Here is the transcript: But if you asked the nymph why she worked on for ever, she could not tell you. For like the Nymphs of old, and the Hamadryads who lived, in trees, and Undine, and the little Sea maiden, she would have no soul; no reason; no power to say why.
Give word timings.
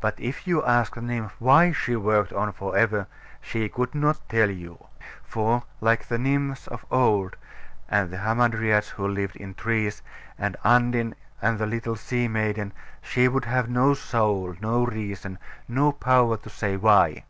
But 0.00 0.18
if 0.18 0.46
you 0.46 0.64
asked 0.64 0.94
the 0.94 1.02
nymph 1.02 1.36
why 1.38 1.70
she 1.70 1.94
worked 1.94 2.32
on 2.32 2.52
for 2.54 2.74
ever, 2.74 3.06
she 3.42 3.68
could 3.68 3.94
not 3.94 4.26
tell 4.30 4.48
you. 4.50 4.86
For 5.24 5.64
like 5.82 6.08
the 6.08 6.16
Nymphs 6.16 6.66
of 6.68 6.86
old, 6.90 7.36
and 7.86 8.10
the 8.10 8.16
Hamadryads 8.16 8.88
who 8.92 9.06
lived, 9.06 9.36
in 9.36 9.52
trees, 9.52 10.00
and 10.38 10.56
Undine, 10.64 11.14
and 11.42 11.58
the 11.58 11.66
little 11.66 11.96
Sea 11.96 12.28
maiden, 12.28 12.72
she 13.02 13.28
would 13.28 13.44
have 13.44 13.68
no 13.68 13.92
soul; 13.92 14.54
no 14.62 14.84
reason; 14.86 15.38
no 15.68 15.92
power 15.92 16.38
to 16.38 16.48
say 16.48 16.78
why. 16.78 17.24